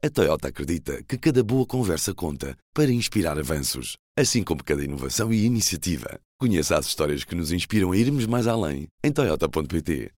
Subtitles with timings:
[0.00, 5.32] A Toyota acredita que cada boa conversa conta para inspirar avanços, assim como cada inovação
[5.32, 6.20] e iniciativa.
[6.38, 10.12] Conheça as histórias que nos inspiram a irmos mais além em Toyota.pt.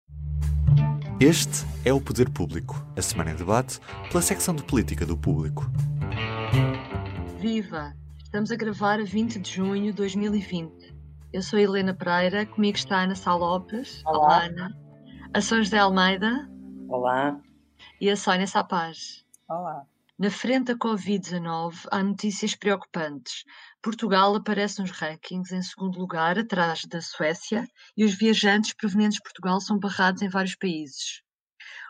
[1.20, 3.78] Este é o Poder Público, a semana em debate
[4.10, 5.70] pela secção de política do público.
[7.38, 7.94] Viva!
[8.20, 10.92] Estamos a gravar a 20 de junho de 2020.
[11.32, 14.02] Eu sou a Helena Pereira, comigo está a Ana Sá Lopes.
[14.04, 14.18] Olá.
[14.18, 14.76] Olá, Ana.
[15.32, 16.50] A São José Almeida
[16.88, 17.38] Olá.
[18.00, 19.27] e a Sónia Sapaz.
[19.48, 19.86] Olá.
[20.18, 23.44] Na frente da Covid-19 há notícias preocupantes.
[23.82, 29.22] Portugal aparece nos rankings em segundo lugar, atrás da Suécia, e os viajantes provenientes de
[29.22, 31.22] Portugal são barrados em vários países.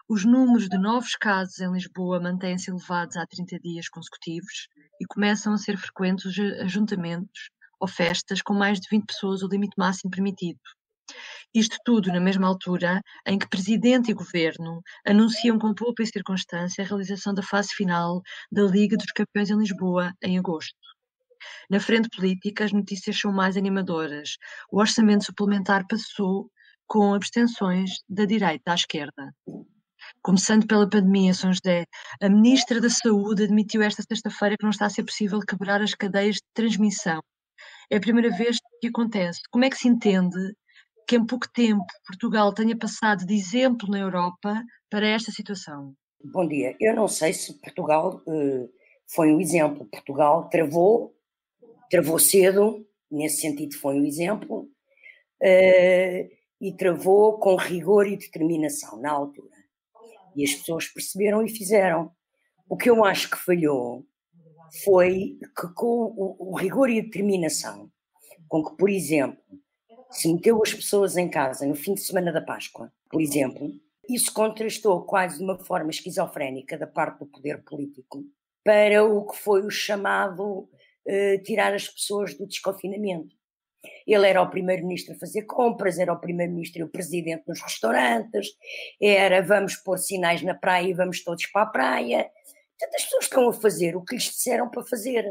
[0.08, 4.68] Os números de novos casos em Lisboa mantêm-se elevados há 30 dias consecutivos
[5.00, 7.50] e começam a ser frequentes os ajuntamentos
[7.80, 10.60] ou festas com mais de 20 pessoas, o limite máximo permitido.
[11.54, 16.86] Isto tudo na mesma altura em que Presidente e Governo anunciam com pouca circunstância a
[16.86, 20.76] realização da fase final da Liga dos Campeões em Lisboa em agosto.
[21.70, 24.36] Na frente política, as notícias são mais animadoras.
[24.70, 26.50] O orçamento suplementar passou
[26.86, 29.34] com abstenções da direita à esquerda.
[30.22, 31.84] Começando pela pandemia, São José,
[32.20, 35.94] a Ministra da Saúde admitiu esta sexta-feira que não está a ser possível quebrar as
[35.94, 37.20] cadeias de transmissão.
[37.90, 39.40] É a primeira vez que acontece.
[39.50, 40.54] Como é que se entende
[41.08, 45.94] que em pouco tempo Portugal tenha passado de exemplo na Europa para esta situação?
[46.22, 46.76] Bom dia.
[46.78, 48.68] Eu não sei se Portugal eh,
[49.06, 49.86] foi um exemplo.
[49.86, 51.16] Portugal travou,
[51.90, 54.68] travou cedo, nesse sentido foi um exemplo,
[55.42, 56.28] eh,
[56.60, 59.56] e travou com rigor e determinação na altura.
[60.36, 62.12] E as pessoas perceberam e fizeram.
[62.68, 64.04] O que eu acho que falhou
[64.84, 67.90] foi que com o, o rigor e a determinação
[68.46, 69.42] com que, por exemplo,
[70.10, 73.72] se meteu as pessoas em casa no fim de semana da Páscoa, por exemplo,
[74.08, 78.24] isso contrastou quase de uma forma esquizofrénica da parte do poder político
[78.64, 80.68] para o que foi o chamado
[81.06, 83.36] eh, tirar as pessoas do desconfinamento.
[84.06, 88.48] Ele era o primeiro-ministro a fazer compras, era o primeiro-ministro e o presidente nos restaurantes,
[89.00, 92.30] era vamos pôr sinais na praia e vamos todos para a praia.
[92.78, 95.24] Portanto, as pessoas estão a fazer o que lhes disseram para fazer.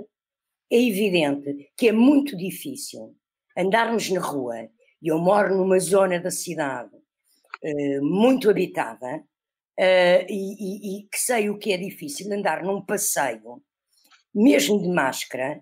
[0.71, 3.15] É evidente que é muito difícil
[3.57, 4.69] andarmos na rua,
[5.01, 6.95] e eu moro numa zona da cidade
[7.63, 9.23] eh, muito habitada,
[9.77, 13.61] eh, e, e- e que sei o que é difícil andar num passeio,
[14.33, 15.59] mesmo de máscara,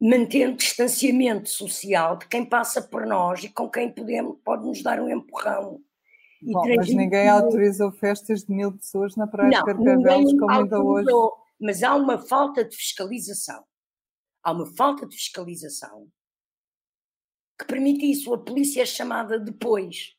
[0.00, 5.00] mantendo distanciamento social de quem passa por nós e com quem podemos, pode nos dar
[5.00, 5.80] um empurrão.
[6.40, 10.50] Bom, mas ninguém autorizou festas de mil pessoas na Praia de não, Carcavelos, ninguém como
[10.52, 11.08] ainda hoje.
[11.60, 13.64] Mas há uma falta de fiscalização.
[14.44, 16.06] Há uma falta de fiscalização
[17.58, 18.32] que permite isso.
[18.32, 20.14] A polícia é chamada depois.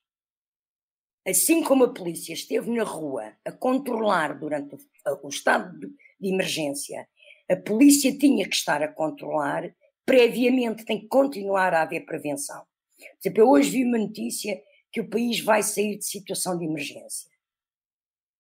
[1.28, 4.76] Assim como a polícia esteve na rua a controlar durante
[5.24, 5.78] o, estado
[6.20, 7.08] de, emergência,
[7.50, 9.74] a polícia tinha que estar a controlar
[10.06, 12.66] previamente, tem que continuar a haver prevenção.
[12.98, 14.62] Por exemplo, eu hoje vi uma notícia
[14.92, 17.30] que o país vai sair de situação de emergência.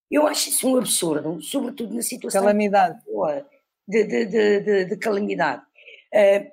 [0.10, 3.00] Eu acho isso um absurdo, sobretudo na situação Calamidade.
[3.88, 5.64] de, de, de, de, de calamidade.
[6.12, 6.52] Eh,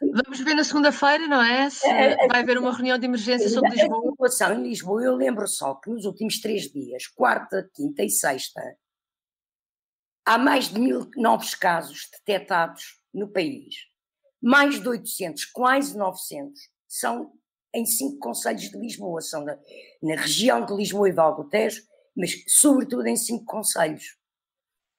[0.00, 1.68] Vamos ver na segunda-feira, não é?
[1.70, 4.10] Se É, é, vai haver uma reunião de emergência sobre a Lisboa.
[4.10, 8.60] situação em Lisboa, eu lembro só que nos últimos três dias, quarta, quinta e sexta,
[10.24, 13.74] há mais de mil novos casos detectados no país.
[14.40, 17.32] Mais de 800, quase 900, são
[17.74, 19.56] em cinco conselhos de Lisboa, são na,
[20.02, 21.82] na região de Lisboa e Val do Tejo,
[22.14, 24.16] mas sobretudo em cinco conselhos.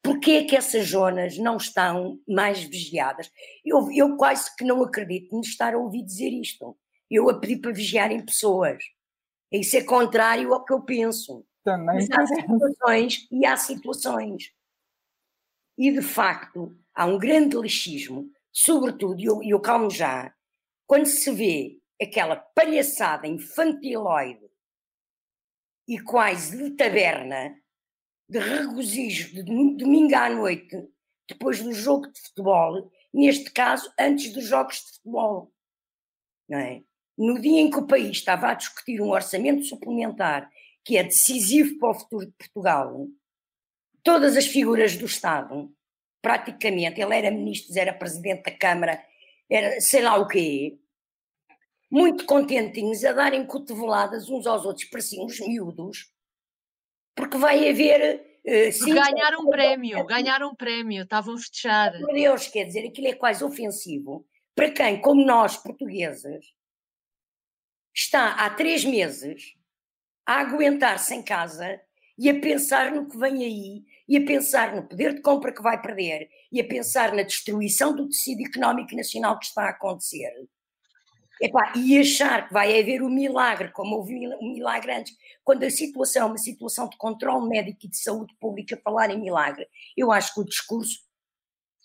[0.03, 3.31] Porquê é que essas zonas não estão mais vigiadas?
[3.63, 6.77] Eu, eu quase que não acredito de estar a ouvir dizer isto.
[7.09, 8.83] Eu a pedir para vigiarem pessoas.
[9.49, 11.45] Isso é contrário ao que eu penso.
[11.63, 11.95] Também.
[11.95, 14.51] Mas há situações e há situações.
[15.77, 20.33] E de facto, há um grande laxismo, sobretudo, e eu, e eu calmo já,
[20.85, 24.49] quando se vê aquela palhaçada infantiloide
[25.87, 27.55] e quase de taberna,
[28.29, 30.87] de regozijo de dom- domingo à noite,
[31.27, 35.51] depois do jogo de futebol, neste caso, antes dos jogos de futebol.
[36.49, 36.83] Não é?
[37.17, 40.49] No dia em que o país estava a discutir um orçamento suplementar
[40.83, 43.07] que é decisivo para o futuro de Portugal,
[44.03, 45.73] todas as figuras do Estado,
[46.21, 49.03] praticamente, ele era ministro, era presidente da Câmara,
[49.49, 50.77] era sei lá o quê,
[51.89, 56.12] muito contentinhos a darem cotoveladas uns aos outros, pareciam uns miúdos,
[57.15, 58.25] porque vai haver.
[58.45, 61.97] eh, cinco- Ganhar um prémio, ganhar um prémio, estavam a festejar.
[61.99, 66.45] Por Deus, quer dizer, aquilo é quase ofensivo para quem, como nós, portugueses,
[67.95, 69.53] está há três meses
[70.25, 71.79] a aguentar-se em casa
[72.17, 75.61] e a pensar no que vem aí e a pensar no poder de compra que
[75.61, 80.31] vai perder e a pensar na destruição do tecido económico nacional que está a acontecer.
[81.41, 85.69] Epá, e achar que vai haver um milagre, como houve um milagre antes, quando a
[85.69, 90.11] situação é uma situação de controle médico e de saúde pública, falar em milagre, eu
[90.11, 90.99] acho que o discurso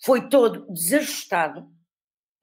[0.05, 1.69] foi todo desajustado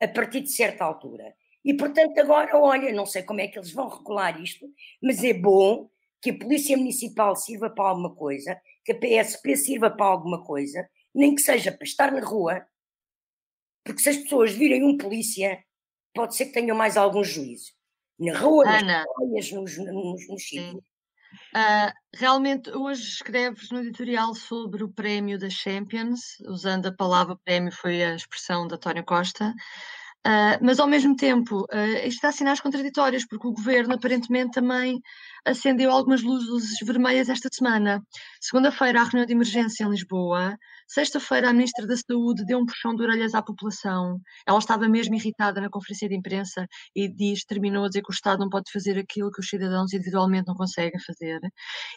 [0.02, 1.36] a partir de certa altura.
[1.64, 4.68] E, portanto, agora, olha, não sei como é que eles vão regular isto,
[5.02, 5.90] mas é bom
[6.22, 10.88] que a Polícia Municipal sirva para alguma coisa, que a PSP sirva para alguma coisa,
[11.14, 12.66] nem que seja para estar na rua,
[13.84, 15.64] porque se as pessoas virem um polícia,
[16.16, 17.74] pode ser que tenham mais algum juízo.
[18.18, 20.84] Na rua, Ana, nas praias, nos, nos, sítios.
[21.54, 27.74] Uh, realmente, hoje escreves no editorial sobre o prémio da Champions, usando a palavra prémio,
[27.74, 29.54] foi a expressão da António Costa.
[30.26, 35.00] Uh, mas ao mesmo tempo, uh, isto dá sinais contraditórios, porque o governo aparentemente também
[35.46, 38.02] acendeu algumas luzes vermelhas esta semana.
[38.42, 40.58] Segunda-feira, a reunião de emergência em Lisboa.
[40.88, 44.20] Sexta-feira, a Ministra da Saúde deu um puxão de orelhas à população.
[44.48, 48.14] Ela estava mesmo irritada na conferência de imprensa e diz, terminou a dizer que o
[48.14, 51.40] Estado não pode fazer aquilo que os cidadãos individualmente não conseguem fazer.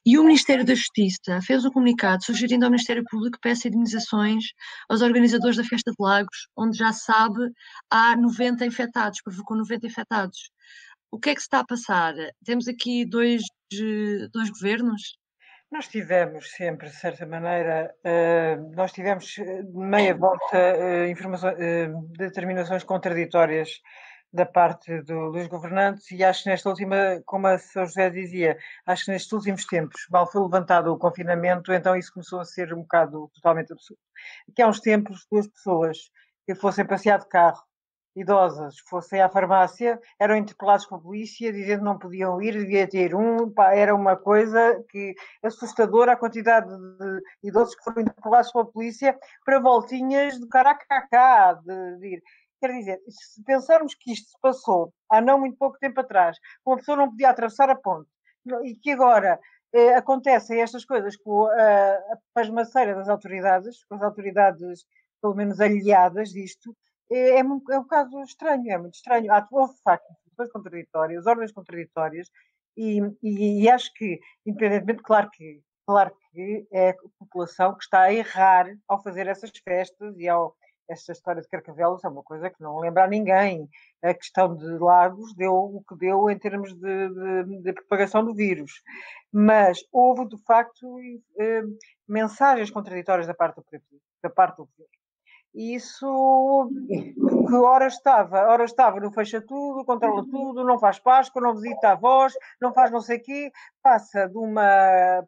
[0.06, 4.44] E o Ministério da Justiça fez um comunicado sugerindo ao Ministério Público que peça indemnizações
[4.88, 7.40] aos organizadores da Festa de Lagos, onde já sabe
[7.90, 10.50] há 90 infectados, provocou 90 infectados
[11.10, 12.14] o que é que se está a passar?
[12.44, 13.42] Temos aqui dois,
[14.32, 15.16] dois governos?
[15.70, 19.36] Nós tivemos sempre, de certa maneira, uh, nós tivemos
[19.74, 23.80] meia volta uh, determinações contraditórias
[24.32, 27.86] da parte do, dos governantes e acho que nesta última, como a Sr.
[27.86, 32.40] José dizia, acho que nestes últimos tempos, mal foi levantado o confinamento, então isso começou
[32.40, 34.00] a ser um bocado totalmente absurdo.
[34.50, 35.98] Aqui há uns tempos, duas pessoas
[36.46, 37.62] que fossem passear de carro
[38.20, 43.14] idosas fossem à farmácia, eram interpelados pela polícia, dizendo que não podiam ir, devia ter
[43.14, 49.18] um, era uma coisa que assustadora a quantidade de idosos que foram interpelados pela polícia
[49.44, 52.22] para voltinhas de caracacá, de, de ir.
[52.60, 56.36] Quer dizer, se pensarmos que isto se passou há não muito pouco tempo atrás,
[56.66, 58.10] uma pessoa não podia atravessar a ponte,
[58.64, 59.38] e que agora
[59.72, 64.84] eh, acontecem estas coisas com a, a pasmaceira das autoridades, com as autoridades
[65.20, 66.74] pelo menos aliadas disto,
[67.10, 67.42] é, é, é
[67.78, 69.32] um caso estranho, é muito estranho.
[69.32, 72.30] Há, houve, de facto, instituições contraditórias, ordens contraditórias,
[72.76, 78.02] e, e, e, acho que, independentemente, claro que, claro que é a população que está
[78.02, 80.56] a errar ao fazer essas festas e ao.
[80.90, 83.68] Esta história de Carcavelos é uma coisa que não lembra a ninguém.
[84.02, 88.34] A questão de Lagos deu o que deu em termos de, de, de propagação do
[88.34, 88.72] vírus.
[89.30, 90.98] Mas houve, de facto,
[91.38, 91.62] eh,
[92.08, 93.64] mensagens contraditórias da parte do,
[94.22, 94.97] da parte do governo
[95.58, 96.70] isso
[97.48, 101.90] que ora estava, ora estava no fecha tudo, controla tudo, não faz Páscoa, não visita
[101.90, 103.52] avós, não faz não sei o quê,
[103.82, 105.26] passa de uma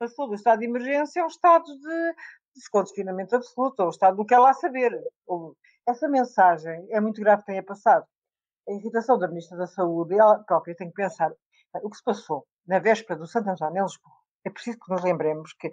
[0.00, 2.14] passou do estado de emergência ao estado de
[2.56, 4.98] desconfinamento absoluto, ao estado do que ela a saber.
[5.86, 8.06] Essa mensagem é muito grave que tenha passado.
[8.68, 11.32] A irritação da Ministra da Saúde, ela própria tem que pensar
[11.82, 14.14] o que se passou na véspera do Santo António em Lisboa.
[14.44, 15.70] É preciso que nos lembremos que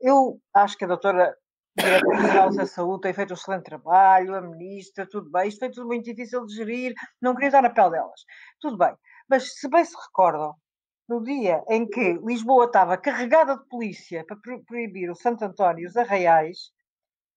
[0.00, 1.36] eu acho que a doutora
[1.82, 5.48] Diretora-Geral da Saúde tem feito um excelente trabalho, a Ministra, tudo bem.
[5.48, 8.20] Isto foi tudo muito difícil de gerir, não queria dar na pele delas.
[8.60, 8.94] Tudo bem.
[9.28, 10.54] Mas se bem se recordam,
[11.08, 14.36] no dia em que Lisboa estava carregada de polícia para
[14.66, 16.70] proibir o Santo António e os arraiais,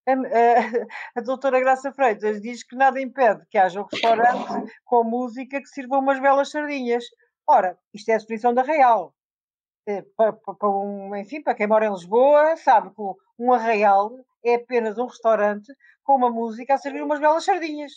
[0.08, 0.16] a, a,
[1.20, 5.68] a, doutora Graça Freitas diz que nada impede que haja um restaurante com música que
[5.68, 7.06] sirva umas belas sardinhas.
[7.48, 9.14] Ora, isto é a definição da Real.
[9.88, 13.02] Eh, para, para, um, enfim, para quem mora em Lisboa, sabe que
[13.38, 14.12] um arraial
[14.44, 15.74] é apenas um restaurante
[16.04, 17.92] com uma música a servir umas belas sardinhas.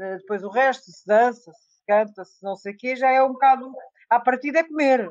[0.00, 3.22] Eh, depois o resto, se dança, se canta, se não sei o quê, já é
[3.22, 3.72] um bocado.
[4.08, 5.10] A partida é comer.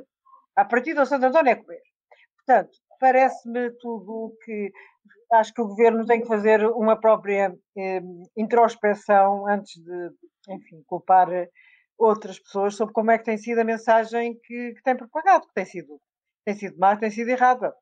[0.55, 1.81] A partida do Santo António é comer.
[2.37, 4.71] Portanto, parece-me tudo que.
[5.31, 8.01] Acho que o governo tem que fazer uma própria eh,
[8.35, 10.09] introspeção antes de,
[10.49, 11.27] enfim, culpar
[11.99, 15.53] outras pessoas sobre como é que tem sido a mensagem que, que tem propagado, que
[15.53, 15.99] tem sido
[16.45, 17.73] tem sido má, tem sido errada.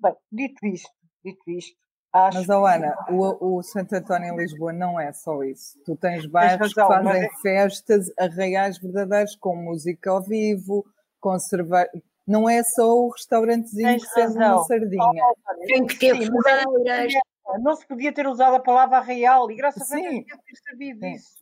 [0.00, 0.90] Bem, dito isto,
[1.22, 1.76] dito isto,
[2.12, 5.78] acho Mas, oh, Ana, o, o Santo António em Lisboa não é só isso.
[5.84, 7.28] Tu tens bairros que fazem é...
[7.42, 10.84] festas, arraiais verdadeiros, com música ao vivo,
[11.20, 11.90] com cerveja.
[12.26, 15.24] Não é só o restaurantezinho que serve uma sardinha.
[15.66, 17.12] Tem que ter fogueiras.
[17.60, 20.06] Não se podia ter usado a palavra arraial e graças Sim.
[20.06, 21.12] a Deus ter sabido Sim.
[21.12, 21.38] isso.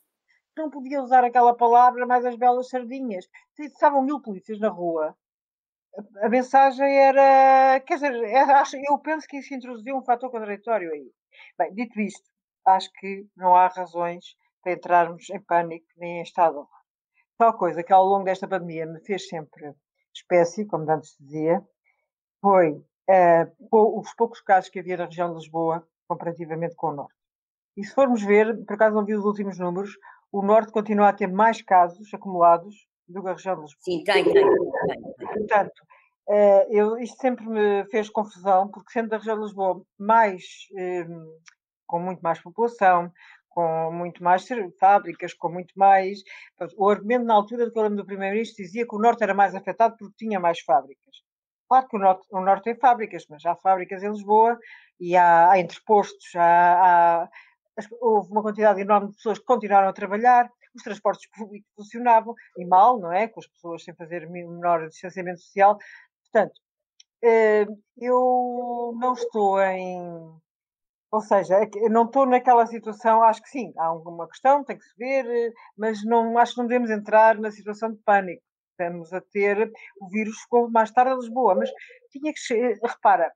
[0.57, 3.27] Não podia usar aquela palavra mais as belas sardinhas.
[3.59, 5.15] Estavam mil polícias na rua
[6.23, 7.81] a mensagem era.
[7.81, 8.45] Quer dizer, é,
[8.89, 11.11] eu penso que isso introduziu um fator contraditório aí.
[11.59, 12.29] Bem, dito isto,
[12.67, 14.25] acho que não há razões
[14.63, 16.67] para entrarmos em pânico nem em estado.
[17.39, 19.75] Tal coisa que ao longo desta pandemia me fez sempre
[20.15, 21.63] espécie, como antes dizia,
[22.41, 27.15] foi uh, os poucos casos que havia na região de Lisboa, comparativamente com o Norte.
[27.77, 29.91] E se formos ver, por acaso não vi os últimos números,
[30.33, 32.75] o Norte continua a ter mais casos acumulados
[33.07, 33.83] do que a região de Lisboa.
[33.83, 34.33] Sim, tem, tem.
[34.33, 35.26] tem.
[35.47, 35.81] Portanto,
[36.29, 41.39] uh, eu, isto sempre me fez confusão, porque sendo da região de Lisboa mais, um,
[41.87, 43.13] com muito mais população,
[43.57, 44.47] com muito mais
[44.79, 46.19] fábricas, com muito mais.
[46.77, 49.97] O argumento na altura eu lembro do Primeiro-Ministro dizia que o Norte era mais afetado
[49.99, 51.17] porque tinha mais fábricas.
[51.67, 54.59] Claro que o Norte, o norte tem fábricas, mas há fábricas em Lisboa
[55.01, 57.29] e há, há entrepostos, há, há,
[58.01, 62.65] houve uma quantidade enorme de pessoas que continuaram a trabalhar, os transportes públicos funcionavam, e
[62.65, 63.29] mal, não é?
[63.29, 65.79] Com as pessoas sem fazer menor distanciamento social.
[66.25, 66.61] Portanto,
[67.23, 67.67] eh,
[67.99, 70.37] eu não estou em
[71.11, 74.85] ou seja, é não estou naquela situação, acho que sim, há alguma questão, tem que
[74.85, 78.43] se ver, mas não, acho que não devemos entrar na situação de pânico.
[78.73, 81.71] Estamos a ter, o vírus ficou mais tarde a Lisboa, mas
[82.11, 83.33] tinha que, repara,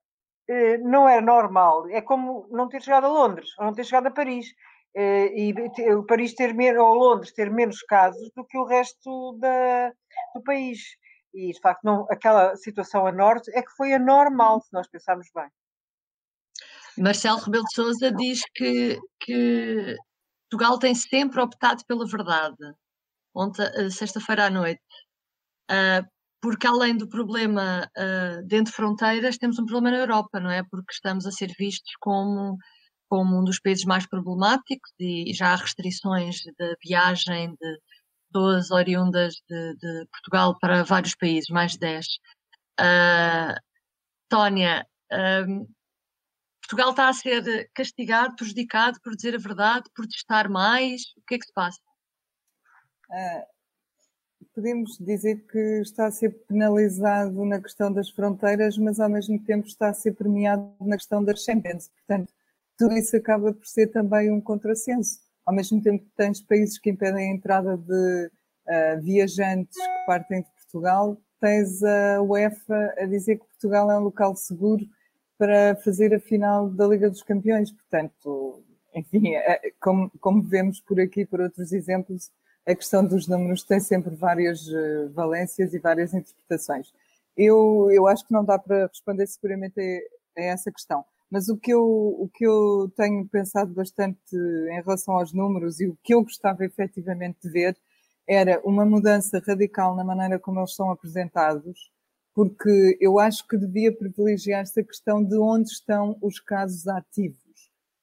[0.48, 4.08] eh, não era normal, é como não ter chegado a Londres, ou não ter chegado
[4.08, 4.48] a Paris,
[4.94, 5.54] e
[5.94, 9.92] o Paris ter menos, ou Londres ter menos casos do que o resto da,
[10.34, 10.80] do país.
[11.32, 15.28] E, de facto, não, aquela situação a norte é que foi anormal, se nós pensarmos
[15.34, 15.48] bem.
[16.98, 19.96] Marcelo Rebelo de Sousa diz que, que
[20.50, 22.74] Portugal tem sempre optado pela verdade.
[23.34, 24.82] Ontem, eh, sexta-feira à noite.
[25.70, 26.04] Uh,
[26.42, 30.64] porque além do problema uh, dentro de fronteiras, temos um problema na Europa, não é?
[30.64, 32.56] Porque estamos a ser vistos como,
[33.10, 37.80] como um dos países mais problemáticos e já há restrições de viagem de
[38.32, 42.06] pessoas oriundas de, de Portugal para vários países, mais de 10.
[42.80, 43.60] Uh,
[44.28, 44.86] Tónia,
[46.62, 51.02] Portugal está a ser castigado, prejudicado por dizer a verdade, por testar mais?
[51.16, 51.80] O que é que se passa?
[53.10, 53.44] Uh,
[54.54, 59.66] podemos dizer que está a ser penalizado na questão das fronteiras, mas ao mesmo tempo
[59.66, 61.88] está a ser premiado na questão das Champions.
[61.88, 62.32] Portanto,
[62.80, 65.20] tudo isso acaba por ser também um contrassenso.
[65.44, 68.30] Ao mesmo tempo que tens países que impedem a entrada de
[68.66, 74.04] uh, viajantes que partem de Portugal, tens a UEFA a dizer que Portugal é um
[74.04, 74.82] local seguro
[75.36, 77.70] para fazer a final da Liga dos Campeões.
[77.70, 82.30] Portanto, enfim, é, como, como vemos por aqui, por outros exemplos,
[82.66, 86.92] a questão dos números tem sempre várias eh, valências e várias interpretações.
[87.36, 91.04] Eu, eu acho que não dá para responder seguramente a, a essa questão.
[91.30, 95.86] Mas o que, eu, o que eu tenho pensado bastante em relação aos números e
[95.86, 97.76] o que eu gostava efetivamente de ver
[98.26, 101.90] era uma mudança radical na maneira como eles são apresentados,
[102.34, 107.38] porque eu acho que devia privilegiar-se a questão de onde estão os casos ativos.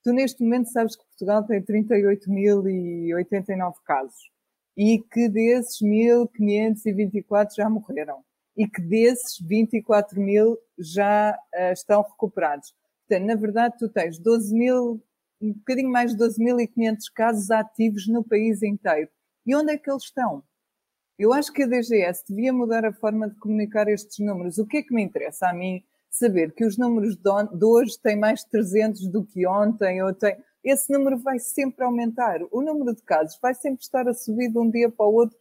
[0.03, 4.31] Tu, neste momento, sabes que Portugal tem 38.089 casos
[4.77, 8.23] e que desses 1.524 já morreram
[8.55, 12.73] e que desses 24 mil já uh, estão recuperados.
[13.07, 15.01] Portanto, na verdade, tu tens 12 mil,
[15.41, 19.09] um bocadinho mais de 12.500 casos ativos no país inteiro.
[19.45, 20.43] E onde é que eles estão?
[21.17, 24.57] Eu acho que a DGS devia mudar a forma de comunicar estes números.
[24.57, 28.17] O que é que me interessa a mim saber que os números de hoje têm
[28.17, 30.37] mais de 300 do que ontem ou tem...
[30.63, 32.41] Esse número vai sempre aumentar.
[32.51, 35.37] O número de casos vai sempre estar a subir de um dia para o outro.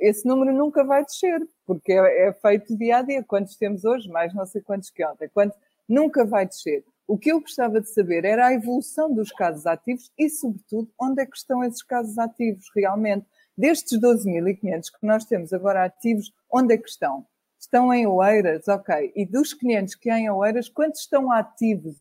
[0.00, 3.24] esse número nunca vai descer, porque é, é, feito dia a dia.
[3.24, 4.08] Quantos temos hoje?
[4.10, 5.30] Mais não sei quantos que ontem.
[5.32, 5.58] Quantos?
[5.88, 6.84] Nunca vai descer.
[7.08, 11.22] O que eu gostava de saber era a evolução dos casos ativos e, sobretudo, onde
[11.22, 13.26] é que estão esses casos ativos realmente.
[13.56, 17.24] Destes 12.500 que nós temos agora ativos, onde é que estão?
[17.58, 19.12] Estão em Oeiras, ok.
[19.14, 21.96] E dos 500 que há em Oeiras, quantos estão ativos?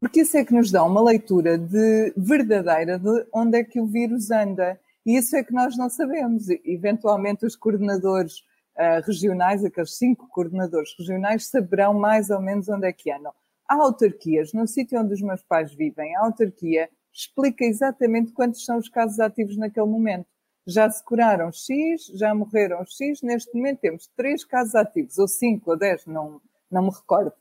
[0.00, 3.86] Porque isso é que nos dá uma leitura de verdadeira de onde é que o
[3.86, 4.80] vírus anda.
[5.04, 6.48] E isso é que nós não sabemos.
[6.64, 8.38] Eventualmente, os coordenadores
[8.76, 13.34] uh, regionais, aqueles cinco coordenadores regionais, saberão mais ou menos onde é que andam.
[13.72, 18.76] Há autarquias, no sítio onde os meus pais vivem, a autarquia explica exatamente quantos são
[18.76, 20.26] os casos ativos naquele momento.
[20.66, 25.70] Já se curaram X, já morreram X, neste momento temos três casos ativos, ou cinco
[25.70, 26.38] ou dez, não,
[26.70, 27.32] não me recordo.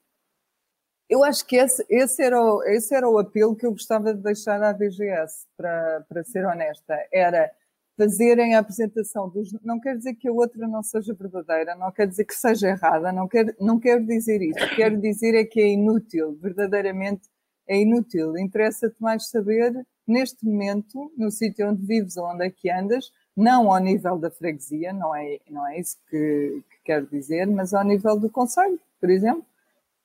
[1.10, 4.24] Eu acho que esse, esse, era o, esse era o apelo que eu gostava de
[4.24, 6.96] deixar à DGS, para, para ser honesta.
[7.12, 7.52] Era
[8.02, 9.54] fazerem a apresentação dos.
[9.64, 13.12] Não quer dizer que a outra não seja verdadeira, não quer dizer que seja errada,
[13.12, 14.76] não quero, não quero dizer isso.
[14.76, 17.30] Quero dizer é que é inútil, verdadeiramente
[17.68, 18.36] é inútil.
[18.38, 23.72] Interessa-te mais saber, neste momento, no sítio onde vives ou onde é que andas, não
[23.72, 27.84] ao nível da freguesia, não é, não é isso que, que quero dizer, mas ao
[27.84, 29.46] nível do Conselho, por exemplo,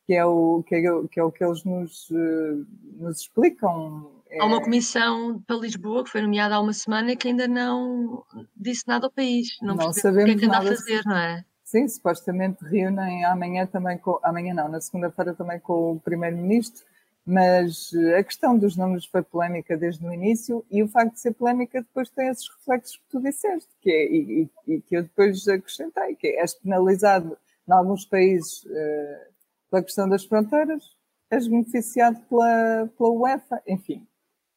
[0.07, 2.57] que é o que, é, que, é o que eles nos, eh,
[2.99, 4.11] nos explicam.
[4.41, 8.25] Há uma comissão para Lisboa que foi nomeada há uma semana que ainda não
[8.57, 9.49] disse nada ao país.
[9.63, 11.45] Não, não sabemos o que é que anda a fazer, não é?
[11.65, 16.85] Sim, supostamente reúnem amanhã também com, amanhã não, na segunda-feira também com o Primeiro-Ministro,
[17.27, 21.33] mas a questão dos números foi polémica desde o início e o facto de ser
[21.33, 25.47] polémica depois tem esses reflexos que tu disseste, que é, e, e, que eu depois
[25.49, 27.37] acrescentei, que é, és penalizado
[27.69, 29.33] em alguns países uh,
[29.69, 30.85] pela questão das fronteiras,
[31.29, 34.07] és beneficiado pela, pela UEFA, enfim,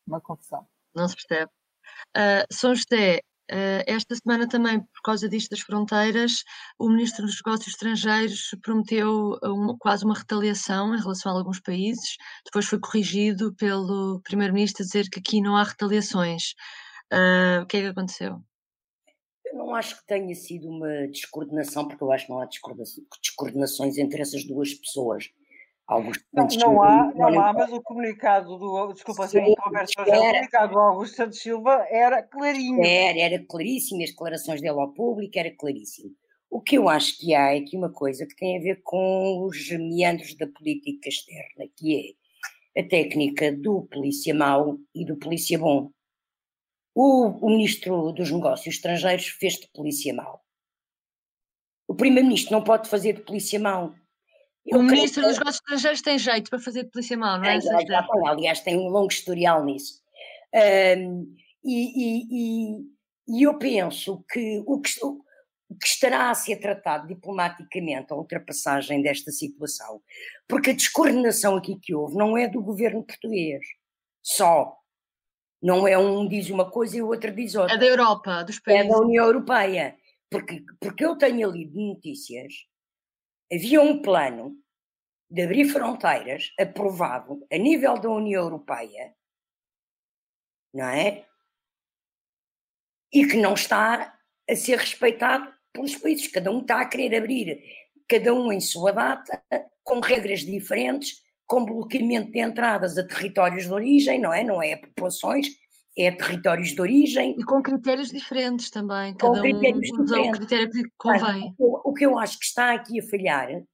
[0.10, 0.68] uma confusão.
[0.94, 1.52] Não se percebe.
[2.18, 3.18] Uh, São José,
[3.52, 6.44] uh, esta semana também, por causa disto das fronteiras,
[6.78, 12.18] o Ministro dos Negócios Estrangeiros prometeu uma, quase uma retaliação em relação a alguns países,
[12.46, 16.54] depois foi corrigido pelo Primeiro-Ministro a dizer que aqui não há retaliações.
[17.12, 18.42] Uh, o que é que aconteceu?
[19.46, 22.48] Eu não acho que tenha sido uma descoordenação, porque eu acho que não há
[23.22, 25.32] descoordenações entre essas duas pessoas.
[25.90, 28.94] Augusto Santos não, não há, não há, mas o comunicado do.
[28.94, 32.86] Desculpa se me conversa, o comunicado do Augusto Santos Silva era clarinho.
[32.86, 36.12] Era, era claríssimo, as declarações dele ao público era claríssimo.
[36.48, 39.44] O que eu acho que há é aqui uma coisa que tem a ver com
[39.44, 42.16] os meandros da política externa, que
[42.76, 45.90] é a técnica do polícia mau e do polícia bom.
[46.94, 50.40] O, o ministro dos Negócios Estrangeiros fez de polícia mau.
[51.88, 53.96] O primeiro-ministro não pode fazer de polícia mau
[54.74, 57.60] o Ministro dos Negócios Estrangeiros tem jeito para fazer polícia mal, não é?
[57.60, 60.02] Tem, já, aliás, tem um longo historial nisso.
[60.54, 66.56] Um, e, e, e, e, eu penso que o, que o que estará a ser
[66.58, 70.02] tratado diplomaticamente a ultrapassagem desta situação,
[70.48, 73.64] porque a descoordenação aqui que houve não é do governo português
[74.24, 74.76] só.
[75.62, 77.76] Não é um diz uma coisa e o outro diz outra.
[77.76, 78.86] É da Europa, dos países.
[78.86, 79.96] É da União Europeia.
[80.32, 82.54] Porque, porque eu tenho lido notícias
[83.52, 84.56] havia um plano
[85.30, 89.16] de abrir fronteiras aprovado a nível da União Europeia,
[90.74, 91.26] não é?
[93.12, 94.18] E que não está
[94.50, 96.28] a ser respeitado pelos países.
[96.28, 97.64] Cada um está a querer abrir,
[98.08, 99.44] cada um em sua data,
[99.84, 104.44] com regras diferentes, com bloqueamento de entradas a territórios de origem, não é?
[104.44, 105.48] Não é a populações,
[106.00, 107.36] é territórios de origem.
[107.38, 109.14] E com critérios diferentes também.
[109.16, 110.30] Cada com critérios um diferentes.
[110.30, 111.54] o critério que convém.
[111.58, 113.66] o, o, que eu acho que está aqui a falhar, é,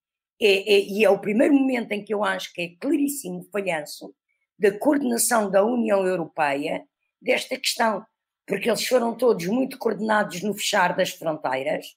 [0.41, 4.13] é, e é o primeiro momento em que eu acho que é claríssimo falhanço
[4.57, 6.83] da coordenação da União Europeia
[7.21, 8.03] desta questão.
[8.47, 11.95] Porque eles foram todos muito coordenados no fechar das fronteiras,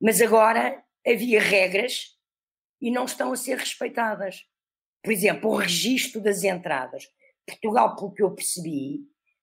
[0.00, 2.16] mas agora havia regras
[2.80, 4.44] e não estão a ser respeitadas.
[5.02, 7.08] Por exemplo, o registro das entradas.
[7.46, 9.00] Portugal, pelo que eu percebi,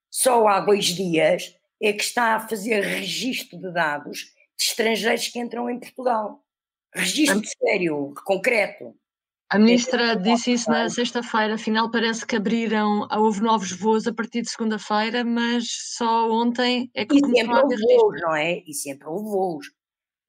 [0.10, 4.20] só há dois dias é que está a fazer registro de dados
[4.58, 6.44] de estrangeiros que entram em Portugal.
[6.94, 7.68] Registro a...
[7.68, 8.96] sério, concreto.
[9.50, 14.42] A ministra disse isso na sexta-feira, afinal parece que abriram, houve novos voos a partir
[14.42, 18.62] de segunda-feira, mas só ontem é que e sempre houve voos, não é?
[18.68, 19.68] E sempre houve voos.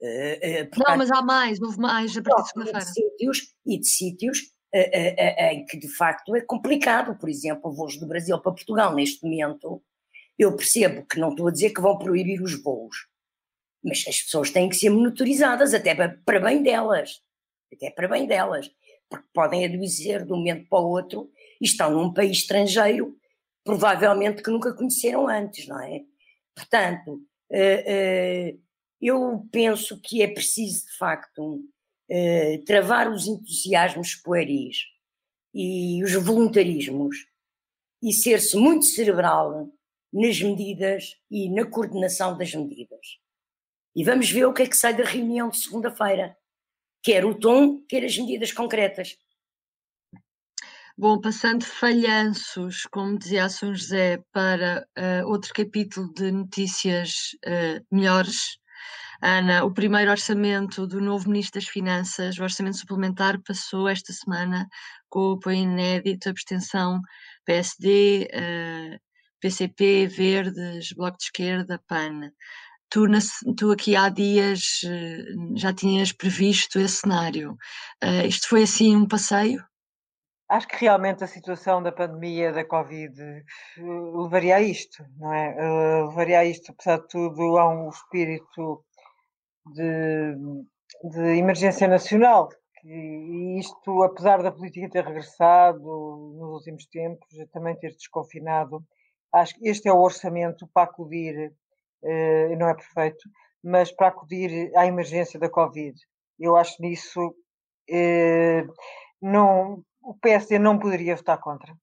[0.00, 2.90] Uh, uh, portanto, não, mas há mais, houve mais a partir de segunda-feira.
[3.66, 4.38] E de sítios
[4.72, 9.82] em que de facto é complicado, por exemplo, voos do Brasil para Portugal neste momento,
[10.38, 13.08] eu percebo que não estou a dizer que vão proibir os voos,
[13.82, 17.22] mas as pessoas têm que ser monitorizadas até para bem delas,
[17.72, 18.70] até para bem delas,
[19.08, 23.16] porque podem adoecer de um momento para o outro e estão num país estrangeiro,
[23.64, 26.02] provavelmente que nunca conheceram antes, não é?
[26.54, 27.22] Portanto,
[29.00, 31.64] eu penso que é preciso de facto
[32.10, 34.78] eh, travar os entusiasmos pueris
[35.54, 37.26] e os voluntarismos
[38.02, 39.70] e ser-se muito cerebral
[40.12, 43.18] nas medidas e na coordenação das medidas.
[43.94, 46.36] E vamos ver o que é que sai da reunião de segunda-feira,
[47.02, 49.18] quer o tom, quer as medidas concretas.
[50.96, 57.84] Bom, passando falhanços, como dizia a São José, para uh, outro capítulo de notícias uh,
[57.94, 58.58] melhores,
[59.20, 64.68] Ana, o primeiro orçamento do novo Ministro das Finanças, o orçamento suplementar, passou esta semana
[65.08, 67.00] com o apoio inédito, abstenção
[67.44, 69.00] PSD, uh,
[69.40, 72.30] PCP, Verdes, Bloco de Esquerda, PAN.
[72.88, 73.18] Tu, na,
[73.56, 77.56] tu aqui há dias uh, já tinhas previsto esse cenário.
[78.04, 79.64] Uh, isto foi assim um passeio?
[80.48, 83.12] Acho que realmente a situação da pandemia da Covid
[83.76, 85.54] levaria a isto, não é?
[86.06, 88.82] levaria a isto, apesar de tudo, há um espírito
[89.72, 90.34] de,
[91.10, 92.48] de emergência nacional.
[92.84, 98.82] E isto, apesar da política ter regressado nos últimos tempos, também ter desconfinado,
[99.32, 101.52] acho que este é o orçamento para acudir,
[102.04, 103.28] eh, não é perfeito,
[103.62, 105.94] mas para acudir à emergência da Covid.
[106.38, 107.34] Eu acho nisso,
[107.90, 108.64] eh,
[109.20, 111.74] não, o PSD não poderia votar contra.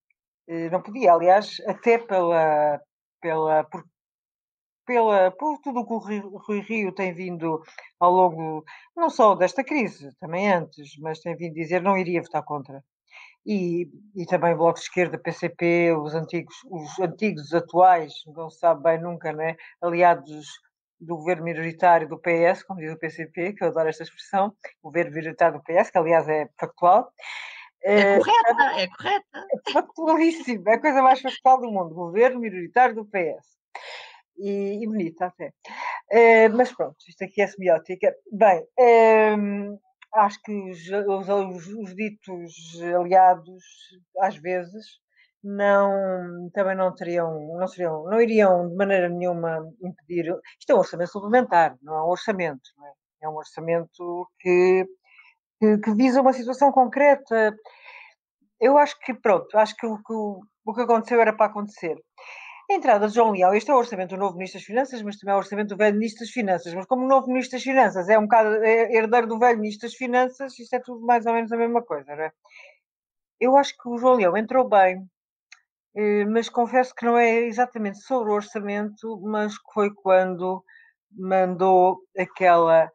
[0.47, 2.79] Eh, não podia, aliás, até pela,
[3.21, 3.83] pela, por
[4.85, 7.61] pela, por tudo o que o Rui Rio tem vindo
[7.99, 8.63] ao longo,
[8.95, 12.83] não só desta crise, também antes, mas tem vindo dizer não iria votar contra.
[13.45, 18.49] E, e também o Bloco de Esquerda, PCP, os antigos, os antigos, os atuais, não
[18.49, 19.55] se sabe bem nunca, né?
[19.81, 20.45] aliados
[20.99, 24.89] do governo minoritário do PS, como diz o PCP, que eu adoro esta expressão, o
[24.89, 27.11] governo minoritário do PS, que aliás é factual.
[27.83, 29.47] É eh, correta, é correta.
[29.53, 33.55] É factualíssimo, é a coisa mais factual do mundo, governo minoritário do PS.
[34.37, 35.53] E, e bonita até.
[36.11, 38.13] Uh, mas pronto, isto aqui é semiótica.
[38.31, 39.79] Bem, uh,
[40.13, 43.63] acho que os, os, os, ditos aliados,
[44.19, 44.85] às vezes,
[45.43, 50.33] não, também não teriam, não seriam, não iriam de maneira nenhuma impedir.
[50.59, 52.69] Isto é um orçamento suplementar, não é um orçamento,
[53.21, 53.25] é?
[53.25, 53.29] é?
[53.29, 54.85] um orçamento que,
[55.59, 57.55] que, que, visa uma situação concreta.
[58.59, 60.13] Eu acho que, pronto, acho que o, que
[60.65, 61.95] o que aconteceu era para acontecer.
[62.69, 65.17] A entrada de João Leão, este é o orçamento do novo Ministro das Finanças, mas
[65.17, 66.73] também é o orçamento do velho Ministro das Finanças.
[66.73, 69.87] Mas como o novo Ministro das Finanças é um bocado é herdeiro do velho Ministro
[69.87, 72.31] das Finanças, isto é tudo mais ou menos a mesma coisa, não é?
[73.39, 75.05] Eu acho que o João Leão entrou bem,
[75.95, 80.63] eh, mas confesso que não é exatamente sobre o orçamento, mas foi quando
[81.11, 82.89] mandou aquela,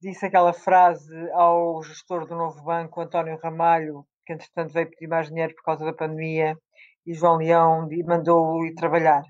[0.00, 5.28] disse aquela frase ao gestor do novo banco, António Ramalho, que entretanto veio pedir mais
[5.28, 6.56] dinheiro por causa da pandemia,
[7.10, 9.22] e João Leão mandou-o ir trabalhar.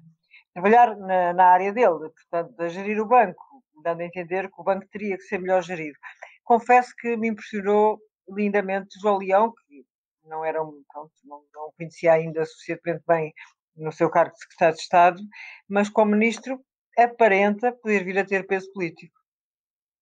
[0.53, 3.43] Trabalhar na, na, área dele, portanto, a gerir o banco,
[3.83, 5.97] dando a entender que o banco teria que ser melhor gerido.
[6.45, 9.83] Confesso que me impressionou lindamente João Leão, que
[10.25, 10.59] não era
[10.93, 13.33] pronto, não, não conhecia ainda suficientemente bem
[13.75, 15.23] no seu cargo de secretário de Estado,
[15.67, 16.61] mas como ministro
[16.99, 19.19] aparenta poder vir a ter peso político.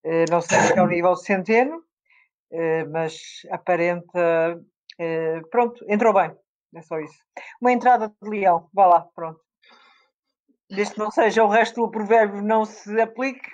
[0.03, 1.85] Eh, não sei se é ao nível de centeno,
[2.51, 4.61] eh, mas aparenta.
[4.99, 6.35] Eh, pronto, entrou bem.
[6.75, 7.19] É só isso.
[7.61, 9.41] Uma entrada de leão, vá lá, pronto.
[10.71, 13.51] Desde que não seja o resto do provérbio não se aplique.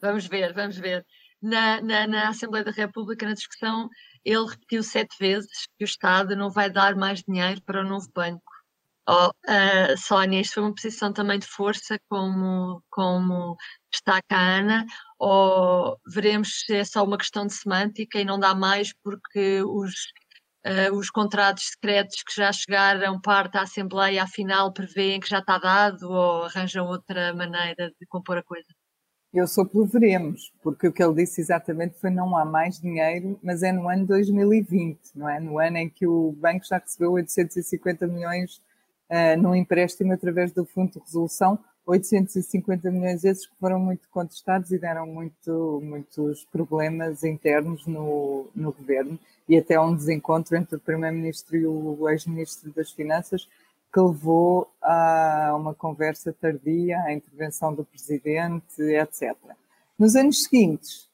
[0.00, 1.04] Vamos ver, vamos ver.
[1.40, 3.88] Na, na, na Assembleia da República, na discussão,
[4.24, 8.06] ele repetiu sete vezes que o Estado não vai dar mais dinheiro para o novo
[8.14, 8.50] banco.
[9.08, 13.56] Oh, uh, Sónia, isto foi uma posição também de força, como, como
[13.90, 14.86] destaca a Ana,
[15.18, 19.92] ou veremos se é só uma questão de semântica e não dá mais porque os,
[20.66, 25.58] uh, os contratos secretos que já chegaram parte à Assembleia, afinal, prevêem que já está
[25.58, 28.68] dado ou arranjam outra maneira de compor a coisa?
[29.32, 33.38] Eu sou pelo veremos, porque o que ele disse exatamente foi não há mais dinheiro,
[33.42, 35.38] mas é no ano 2020, não é?
[35.38, 38.60] No ano em que o banco já recebeu 850 milhões
[39.08, 44.70] uh, num empréstimo através do Fundo de Resolução, 850 milhões esses que foram muito contestados
[44.70, 50.80] e deram muito, muitos problemas internos no, no governo e até um desencontro entre o
[50.80, 53.48] Primeiro-Ministro e o ex-Ministro das Finanças,
[53.92, 59.34] que levou a uma conversa tardia, à intervenção do presidente, etc.
[59.98, 61.08] Nos anos seguintes,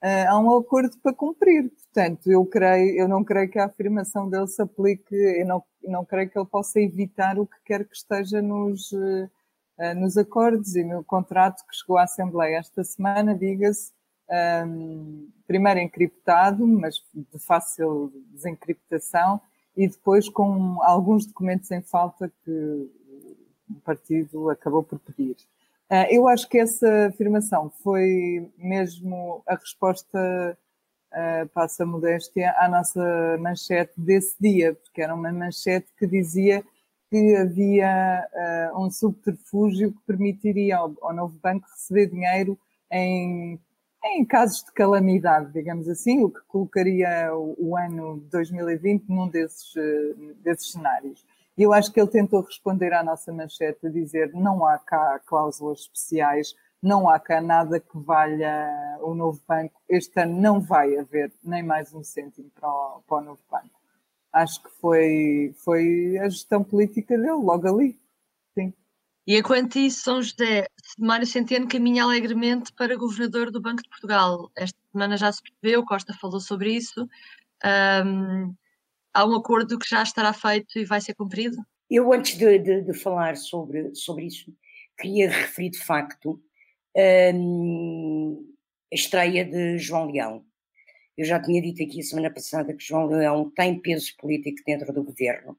[0.00, 1.70] eh, há um acordo para cumprir.
[1.70, 6.04] Portanto, eu, creio, eu não creio que a afirmação dele se aplique, eu não, não
[6.04, 9.28] creio que ele possa evitar o que quer que esteja nos, eh,
[9.96, 13.92] nos acordos e no contrato que chegou à Assembleia esta semana, diga-se,
[14.28, 19.40] um, ehm, primeiro encriptado, mas de fácil desencriptação,
[19.76, 22.90] e depois com alguns documentos em falta que
[23.70, 25.36] o partido acabou por pedir.
[25.88, 30.56] Ah, eu acho que essa afirmação foi mesmo a resposta,
[31.12, 36.64] uh, passa a modéstia, à nossa manchete desse dia, porque era uma manchete que dizia
[37.10, 38.24] que havia
[38.72, 42.58] uh, um subterfúgio que permitiria ao, ao novo banco receber dinheiro
[42.90, 43.60] em
[44.04, 49.76] em casos de calamidade, digamos assim, o que colocaria o, o ano 2020 num desses,
[49.76, 51.24] eh, desses cenários.
[51.56, 55.20] E eu acho que ele tentou responder à nossa manchete, a dizer não há cá
[55.26, 59.78] cláusulas especiais, não há cá nada que valha o novo banco.
[59.86, 63.79] Este ano não vai haver nem mais um cêntimo para o, para o novo banco.
[64.32, 67.98] Acho que foi, foi a gestão política dele, logo ali.
[68.56, 68.72] Sim.
[69.26, 70.66] E enquanto isso, São José,
[70.98, 74.50] Mário Centeno caminha alegremente para governador do Banco de Portugal.
[74.56, 77.08] Esta semana já se percebeu, Costa falou sobre isso.
[77.64, 78.54] Um,
[79.12, 81.56] há um acordo que já estará feito e vai ser cumprido?
[81.90, 84.54] Eu, antes de, de, de falar sobre, sobre isso,
[84.96, 86.40] queria referir de facto
[87.34, 88.48] um,
[88.92, 90.44] a estreia de João Leão.
[91.20, 95.04] Eu já tinha dito aqui semana passada que João Leão tem peso político dentro do
[95.04, 95.54] governo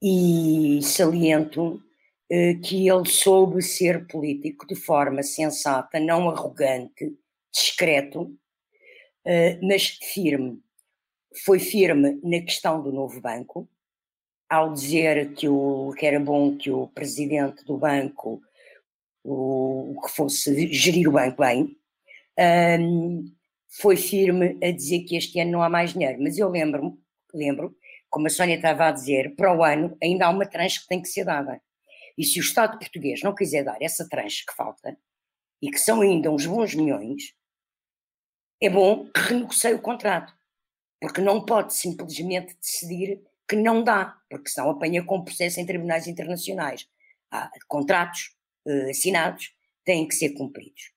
[0.00, 1.82] e saliento
[2.30, 7.18] eh, que ele soube ser político de forma sensata, não arrogante,
[7.52, 8.32] discreto,
[9.24, 10.62] eh, mas firme.
[11.44, 13.68] Foi firme na questão do novo banco,
[14.48, 18.40] ao dizer que, o, que era bom que o presidente do banco
[19.24, 21.76] o, que fosse gerir o banco bem,
[22.78, 23.32] um,
[23.80, 26.18] foi firme a dizer que este ano não há mais dinheiro.
[26.20, 26.98] Mas eu lembro-me,
[27.32, 27.76] lembro,
[28.10, 31.00] como a Sónia estava a dizer, para o ano ainda há uma tranche que tem
[31.00, 31.60] que ser dada.
[32.16, 34.96] E se o Estado português não quiser dar essa tranche que falta,
[35.62, 37.34] e que são ainda uns bons milhões,
[38.60, 40.34] é bom que renegocie o contrato.
[41.00, 46.06] Porque não pode simplesmente decidir que não dá, porque senão apanha com processo em tribunais
[46.06, 46.88] internacionais.
[47.30, 49.54] Há contratos uh, assinados,
[49.84, 50.92] têm que ser cumpridos.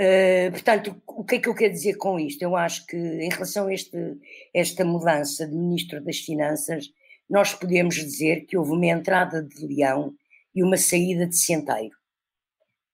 [0.00, 2.40] Uh, portanto, o que é que eu quero dizer com isto?
[2.40, 3.98] Eu acho que, em relação a este,
[4.54, 6.88] esta mudança de Ministro das Finanças,
[7.28, 10.14] nós podemos dizer que houve uma entrada de leão
[10.54, 11.96] e uma saída de centeiro,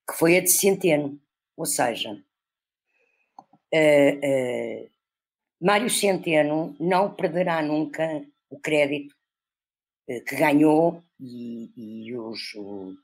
[0.09, 1.19] que foi a de centeno.
[1.55, 2.15] Ou seja, uh,
[3.75, 4.89] uh,
[5.61, 9.15] Mário Centeno não perderá nunca o crédito
[10.07, 11.71] que ganhou e,
[12.05, 12.95] e os, o,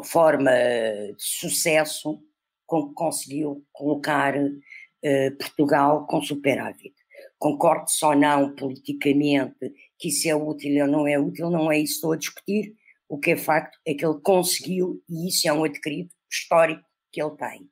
[0.00, 2.22] a forma de sucesso
[2.70, 6.94] com que conseguiu colocar uh, Portugal com superávit.
[7.36, 11.94] Concordo só não politicamente que isso é útil ou não é útil, não é isso
[11.94, 12.76] que estou a discutir.
[13.08, 17.20] O que é facto é que ele conseguiu, e isso é um adquirido histórico que
[17.20, 17.68] ele tem.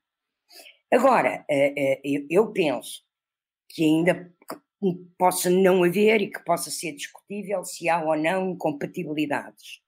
[0.92, 3.04] Agora, uh, uh, eu penso
[3.68, 4.34] que ainda
[5.16, 9.80] possa não haver e que possa ser discutível se há ou não incompatibilidades.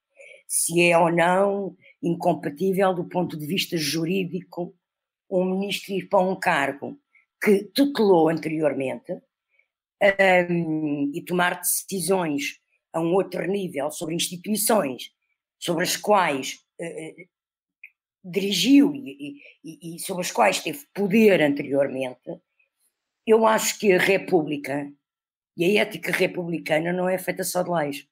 [0.46, 4.73] Se é ou não incompatível do ponto de vista jurídico
[5.31, 6.99] um ministro ir para um cargo
[7.43, 9.12] que tutelou anteriormente
[10.51, 12.61] um, e tomar decisões
[12.93, 15.11] a um outro nível sobre instituições
[15.61, 17.29] sobre as quais uh,
[18.25, 22.40] dirigiu e, e, e, sobre as quais teve poder anteriormente,
[23.27, 24.90] eu acho que a República
[25.57, 28.09] e a ética republicana não é feita só de leis.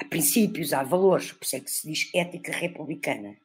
[0.00, 3.38] Há princípios, há valores, por isso é que se diz ética republicana.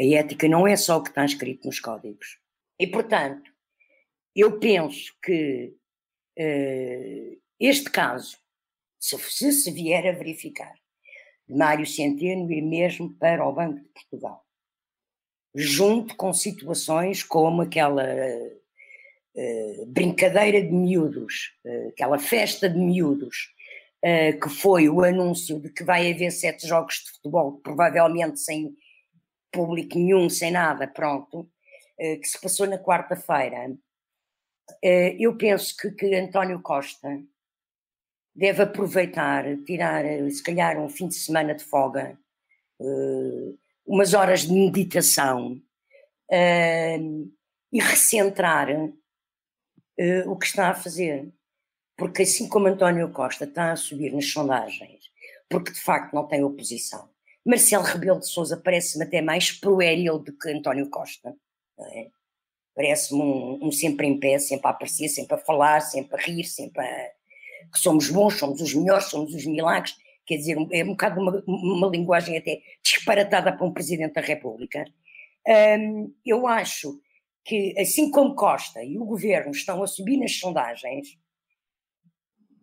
[0.00, 2.38] A ética não é só o que está escrito nos códigos.
[2.78, 3.50] E, portanto,
[4.34, 5.74] eu penso que
[6.38, 8.38] uh, este caso,
[8.98, 10.72] se, se vier a verificar,
[11.46, 14.42] de Mário Centeno ir mesmo para o Banco de Portugal,
[15.54, 18.06] junto com situações como aquela
[19.34, 23.54] uh, brincadeira de miúdos, uh, aquela festa de miúdos,
[24.42, 28.74] que foi o anúncio de que vai haver sete jogos de futebol, provavelmente sem
[29.50, 31.50] público nenhum, sem nada, pronto,
[31.98, 33.76] eh, que se passou na quarta-feira,
[34.82, 37.22] eh, eu penso que, que António Costa
[38.34, 42.18] deve aproveitar, tirar, eh, se calhar, um fim de semana de folga,
[43.84, 45.60] umas horas de meditação
[47.70, 48.68] e recentrar
[50.26, 51.30] o que está a fazer.
[51.94, 55.10] Porque assim como António Costa está a subir nas sondagens,
[55.50, 57.09] porque de facto não tem oposição,
[57.44, 61.34] Marcelo Rebelo de Souza parece-me até mais proéril do que António Costa.
[61.78, 62.08] É?
[62.74, 66.44] Parece-me um, um, sempre em pé, sempre a aparecer, sempre a falar, sempre a rir,
[66.44, 67.10] sempre a...
[67.72, 69.96] que somos bons, somos os melhores, somos os milagres.
[70.26, 74.84] Quer dizer, é um bocado uma, uma linguagem até disparatada para um Presidente da República.
[76.24, 77.00] Eu acho
[77.44, 81.18] que, assim como Costa e o governo estão a subir nas sondagens,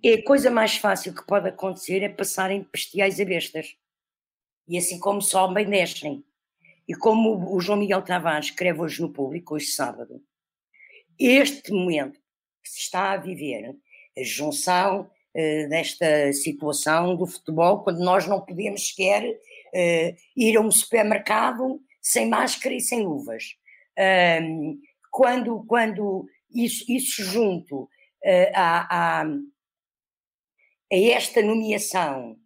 [0.03, 3.75] é a coisa mais fácil que pode acontecer é passarem de bestiais a bestas.
[4.67, 6.23] E assim como sobem, descem.
[6.87, 10.21] E como o João Miguel Tavares escreve hoje no público, hoje sábado,
[11.19, 12.19] este momento
[12.63, 13.75] que se está a viver,
[14.17, 20.61] a junção uh, desta situação do futebol, quando nós não podemos sequer uh, ir a
[20.61, 23.55] um supermercado sem máscara e sem luvas.
[25.11, 27.89] Quando, quando isso, isso junto uh,
[28.53, 32.37] a, a, a esta nomeação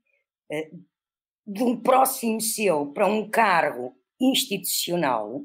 [1.45, 5.43] de um próximo seu para um cargo institucional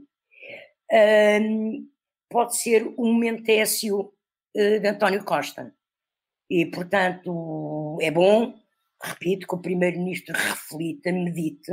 [0.93, 1.89] um,
[2.29, 5.75] pode ser um mentécio uh, de António Costa.
[6.49, 8.55] E, portanto, é bom,
[9.03, 11.73] repito, que o Primeiro-Ministro reflita, medite,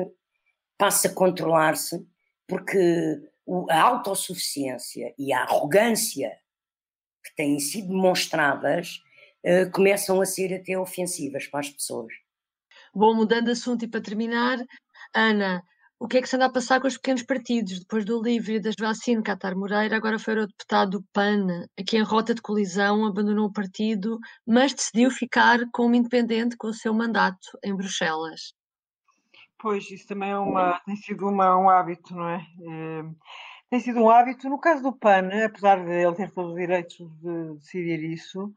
[0.78, 2.06] passe a controlar-se,
[2.48, 3.22] porque
[3.70, 6.32] a autossuficiência e a arrogância
[7.24, 9.02] que têm sido demonstradas
[9.46, 12.14] uh, começam a ser até ofensivas para as pessoas.
[12.96, 14.60] Bom, mudando de assunto e para terminar,
[15.16, 15.64] Ana,
[16.00, 17.80] o que é que se anda a passar com os pequenos partidos?
[17.80, 22.04] Depois do livre das vacinas, Catar Moreira agora foi o deputado do PAN, aqui em
[22.04, 27.58] rota de colisão, abandonou o partido, mas decidiu ficar como independente com o seu mandato
[27.64, 28.54] em Bruxelas.
[29.58, 32.46] Pois, isso também é uma, tem sido uma, um hábito, não é?
[32.62, 33.04] é?
[33.72, 37.10] Tem sido um hábito, no caso do PAN, apesar de ele ter todo o direito
[37.22, 38.54] de decidir isso,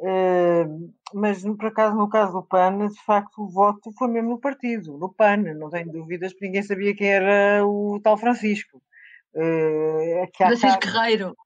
[0.00, 4.40] Uh, mas por acaso, no caso do PAN, de facto, o voto foi mesmo no
[4.40, 8.82] partido, no PAN, não tenho dúvidas, porque ninguém sabia quem era o tal Francisco.
[9.34, 11.36] Uh, Francisco Guerreiro.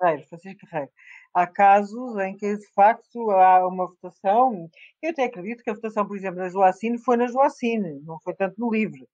[0.00, 0.92] Guerreiro, Francisco Guerreiro.
[1.34, 4.70] Há casos em que, de facto, há uma votação.
[5.02, 8.34] Eu até acredito que a votação, por exemplo, na Joacine foi na Joacine, não foi
[8.34, 9.08] tanto no LIVRE.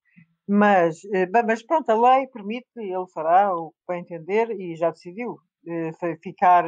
[0.46, 4.90] Mas, eh, mas pronto, a lei permite, ele fará o que vai entender e já
[4.90, 6.64] decidiu eh, ficar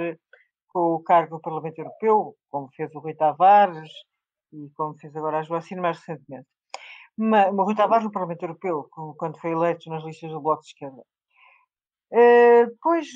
[0.73, 3.91] com o cargo do Parlamento Europeu, como fez o Rui Tavares
[4.53, 6.49] e como fez agora a Joacine mais recentemente.
[7.17, 10.69] Mas, o Rui Tavares no Parlamento Europeu, quando foi eleito nas listas do Bloco de
[10.69, 11.03] Esquerda.
[12.11, 13.09] Uh, pois,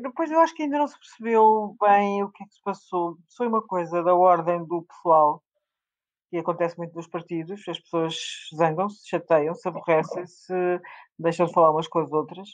[0.00, 3.18] depois eu acho que ainda não se percebeu bem o que é que se passou.
[3.36, 5.42] Foi uma coisa da ordem do pessoal,
[6.30, 8.16] que acontece muito nos partidos, as pessoas
[8.56, 10.80] zangam-se, chateiam-se, aborrecem-se,
[11.18, 12.48] deixam de falar umas com as outras.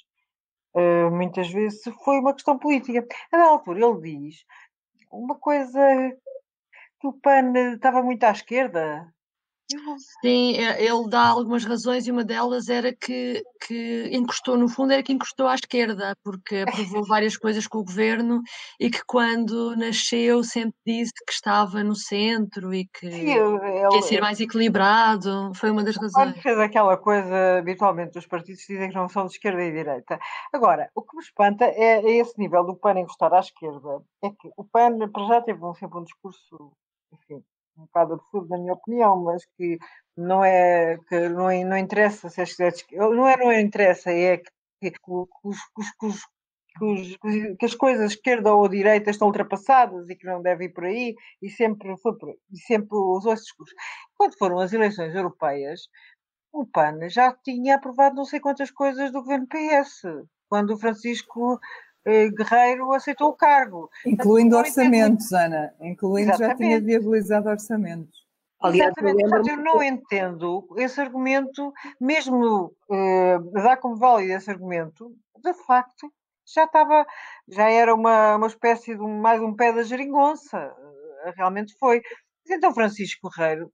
[0.75, 3.07] Uh, muitas vezes foi uma questão política.
[3.33, 4.45] A da altura ele diz
[5.11, 5.81] uma coisa
[7.01, 9.13] que o PAN estava muito à esquerda,
[10.23, 14.93] Sim, é, ele dá algumas razões e uma delas era que, que encostou, no fundo,
[14.93, 18.41] era que encostou à esquerda, porque aprovou várias coisas com o governo
[18.81, 24.03] e que quando nasceu sempre disse que estava no centro e que Sim, ele, quer
[24.03, 25.53] ser mais equilibrado.
[25.55, 26.33] Foi uma das razões.
[26.33, 30.19] Ele fez aquela coisa, habitualmente, os partidos dizem que não são de esquerda e direita.
[30.53, 34.03] Agora, o que me espanta é, é esse nível do PAN encostar à esquerda.
[34.23, 36.73] É que o PAN, para já, teve um, sempre um discurso,
[37.13, 37.45] enfim,
[37.79, 39.79] um bocado absurdo na minha opinião, mas que
[40.17, 42.57] não é que não, não interessa se as
[42.93, 44.99] não é não interessa, é que, que,
[45.45, 46.19] os, os,
[46.81, 47.17] os,
[47.59, 51.15] que as coisas esquerda ou direita estão ultrapassadas e que não deve ir por aí,
[51.43, 53.75] e sempre foi por aí, e sempre usou esse discurso.
[54.17, 55.89] Quando foram as eleições europeias,
[56.53, 60.03] o PAN já tinha aprovado não sei quantas coisas do governo PS.
[60.49, 61.59] Quando o Francisco
[62.05, 63.91] Guerreiro aceitou o cargo.
[64.07, 65.75] Incluindo orçamentos, Ana.
[65.81, 66.51] Incluindo Exatamente.
[66.51, 68.27] já tinha viabilizado orçamentos.
[68.61, 75.55] Aliás, Exatamente, eu não entendo esse argumento, mesmo eh, dar como válido esse argumento, de
[75.55, 76.13] facto,
[76.45, 77.07] já estava,
[77.47, 80.75] já era uma, uma espécie de um, mais um pé da geringonça,
[81.25, 82.03] eh, realmente foi.
[82.51, 83.71] Então Francisco Guerreiro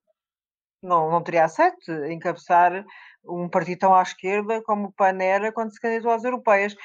[0.83, 2.85] não, não teria aceito encabeçar
[3.25, 6.77] um partido tão à esquerda como o PAN era quando se candidatou às europeias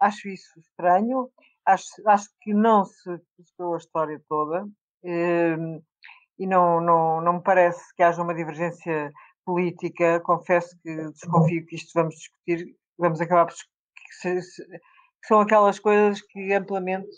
[0.00, 1.30] acho isso estranho,
[1.64, 4.66] acho, acho que não se percebeu a história toda
[5.02, 5.80] ehm,
[6.38, 9.12] e não, não, não me parece que haja uma divergência
[9.44, 10.20] política.
[10.20, 16.20] Confesso que desconfio que isto vamos discutir, vamos acabar por que, que são aquelas coisas
[16.20, 17.08] que amplamente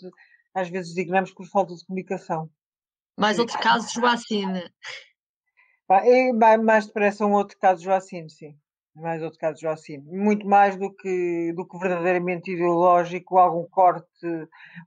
[0.53, 2.49] às vezes dignamos por falta de comunicação.
[3.17, 4.71] Mais outro caso de Joacine.
[6.63, 8.57] Mais depressa um outro caso de Joacine, sim
[8.95, 14.07] mais outro caso de Joacine, muito mais do que, do que verdadeiramente ideológico, algum corte,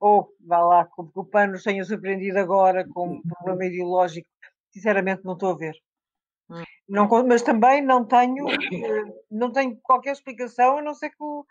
[0.00, 4.28] ou vá lá, como que o PAN nos tenha surpreendido agora com um problema ideológico,
[4.70, 5.74] sinceramente não estou a ver.
[6.50, 6.62] Hum.
[6.88, 11.44] Não, mas também não tenho, eh, não tenho qualquer explicação, a não ser que o,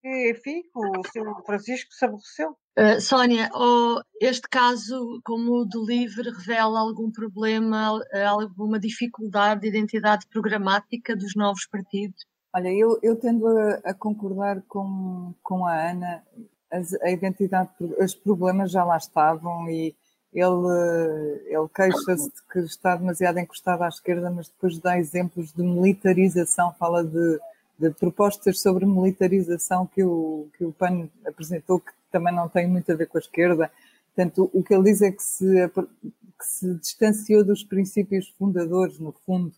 [0.00, 1.42] que, enfim, que o Sr.
[1.44, 2.56] Francisco se aborreceu.
[2.78, 9.62] Uh, Sónia, oh, este caso, como o do LIVRE, revela algum problema, eh, alguma dificuldade
[9.62, 12.24] de identidade programática dos novos partidos?
[12.54, 16.22] Olha, eu, eu tendo a, a concordar com, com a Ana,
[16.70, 19.96] as, a identidade, os problemas já lá estavam e
[20.32, 25.62] ele, ele queixa-se de que está demasiado encostado à esquerda, mas depois dá exemplos de
[25.62, 27.40] militarização, fala de
[27.78, 32.90] de propostas sobre militarização que o, que o PAN apresentou, que também não tem muito
[32.90, 33.70] a ver com a esquerda.
[34.14, 39.12] Portanto, o que ele diz é que se, que se distanciou dos princípios fundadores, no
[39.12, 39.52] fundo,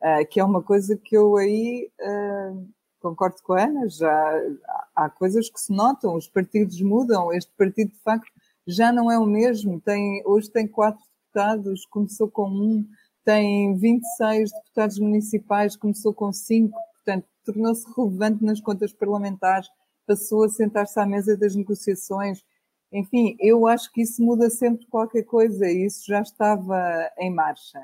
[0.00, 2.66] uh, que é uma coisa que eu aí uh,
[3.00, 4.42] concordo com a Ana, já
[4.94, 8.30] há coisas que se notam, os partidos mudam, este partido de facto
[8.66, 12.84] já não é o mesmo, tem, hoje tem quatro deputados, começou com um,
[13.24, 19.68] tem 26 deputados municipais, começou com cinco, portanto, tornou-se relevante nas contas parlamentares,
[20.06, 22.42] passou a sentar-se à mesa das negociações.
[22.92, 27.78] Enfim, eu acho que isso muda sempre qualquer coisa e isso já estava em marcha.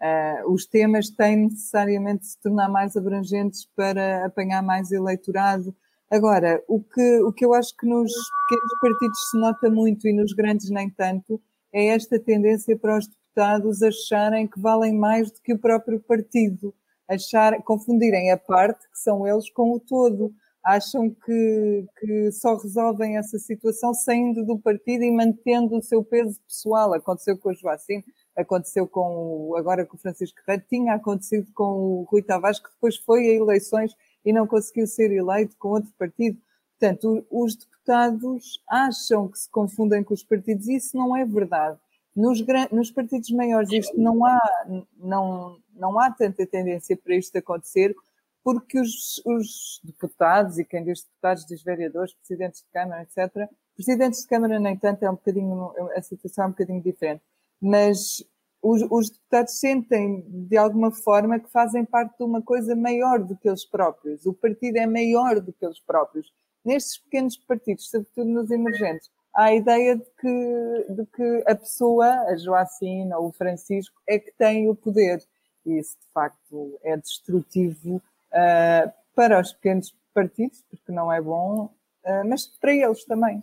[0.00, 5.74] Uh, os temas têm necessariamente de se tornar mais abrangentes para apanhar mais eleitorado.
[6.10, 8.12] Agora, o que, o que eu acho que nos
[8.48, 11.40] pequenos partidos se nota muito e nos grandes nem tanto
[11.72, 16.74] é esta tendência para os deputados acharem que valem mais do que o próprio partido
[17.08, 20.32] achar, confundirem a parte que são eles com o todo.
[20.64, 26.40] Acham que, que só resolvem essa situação saindo do partido e mantendo o seu peso
[26.40, 26.92] pessoal.
[26.92, 28.02] Aconteceu com o Joacim,
[28.36, 32.68] aconteceu com o, agora com o Francisco Guerreiro, tinha acontecido com o Rui Tavares, que
[32.68, 33.94] depois foi a eleições
[34.24, 36.38] e não conseguiu ser eleito com outro partido.
[36.78, 41.78] Portanto, os deputados acham que se confundem com os partidos e isso não é verdade.
[42.14, 42.42] Nos,
[42.72, 44.40] nos partidos maiores isto não há,
[44.96, 47.94] não, não há tanta tendência para isto acontecer,
[48.42, 54.22] porque os, os deputados, e quem diz deputados diz vereadores, presidentes de Câmara, etc., presidentes
[54.22, 57.22] de Câmara nem tanto, é um bocadinho, a situação é um bocadinho diferente,
[57.60, 58.24] mas
[58.62, 63.36] os, os, deputados sentem de alguma forma que fazem parte de uma coisa maior do
[63.36, 64.26] que eles próprios.
[64.26, 66.32] O partido é maior do que eles próprios.
[66.64, 72.06] Nestes pequenos partidos, sobretudo nos emergentes, há a ideia de que, de que a pessoa,
[72.06, 75.22] a Joacina ou o Francisco, é que tem o poder.
[75.66, 81.64] E isso, de facto, é destrutivo uh, para os pequenos partidos, porque não é bom,
[82.04, 83.42] uh, mas para eles também.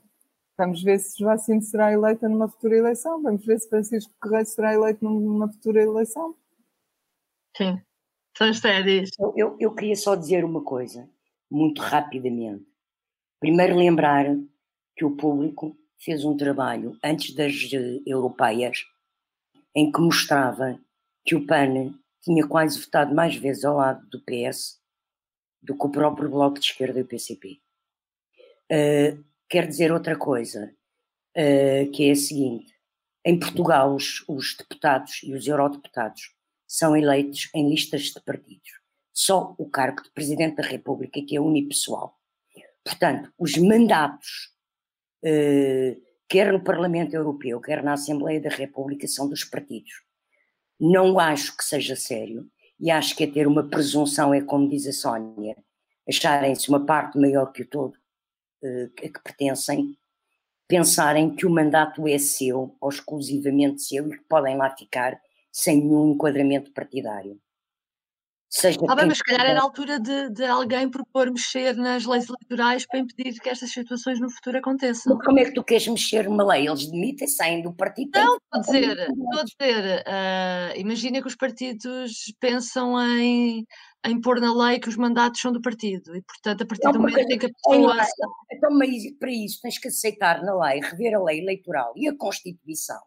[0.57, 3.21] Vamos ver se Joacine será eleita numa futura eleição.
[3.21, 6.35] Vamos ver se Francisco Correia será eleito numa futura eleição.
[7.57, 7.81] Sim,
[8.37, 9.09] são sérios.
[9.19, 11.09] Eu, eu, eu queria só dizer uma coisa,
[11.49, 12.65] muito rapidamente.
[13.39, 14.25] Primeiro, lembrar
[14.95, 17.53] que o público fez um trabalho antes das
[18.05, 18.85] europeias
[19.75, 20.79] em que mostrava
[21.25, 21.93] que o PAN
[22.23, 24.81] tinha quase votado mais vezes ao lado do PS
[25.61, 27.61] do que o próprio Bloco de Esquerda e o PCP.
[28.71, 30.73] Uh, quer dizer outra coisa,
[31.37, 32.73] uh, que é a seguinte:
[33.25, 36.33] em Portugal, os, os deputados e os eurodeputados
[36.65, 38.69] são eleitos em listas de partidos.
[39.13, 42.17] Só o cargo de Presidente da República, que é unipessoal.
[42.83, 44.53] Portanto, os mandatos,
[45.23, 49.91] uh, quer no Parlamento Europeu, quer na Assembleia da República, são dos partidos.
[50.85, 52.45] Não acho que seja sério
[52.77, 55.55] e acho que é ter uma presunção, é como diz a Sónia,
[56.05, 57.97] acharem-se uma parte maior que o todo
[58.61, 59.97] a que pertencem,
[60.67, 65.17] pensarem que o mandato é seu, ou exclusivamente seu, e que podem lá ficar
[65.49, 67.39] sem nenhum enquadramento partidário.
[68.55, 72.05] Seja ah, bem, mas se calhar era a altura de, de, alguém propor mexer nas
[72.05, 75.15] leis eleitorais para impedir que estas situações no futuro aconteçam.
[75.15, 76.67] Mas como é que tu queres mexer numa lei?
[76.67, 78.11] Eles demitem, saem do partido.
[78.13, 83.65] Não, estou a dizer, estou a dizer uh, imagina que os partidos pensam em,
[84.05, 86.91] em pôr na lei que os mandatos são do partido e, portanto, a partir não,
[86.91, 88.05] do momento em que a pessoa.
[88.51, 92.15] Então, mas para isso tens que aceitar na lei, rever a lei eleitoral e a
[92.15, 93.01] Constituição,